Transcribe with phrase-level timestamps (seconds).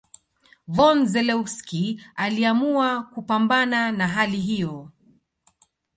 [0.67, 4.89] Von Zelewski aliamua kupambana na hali hiyo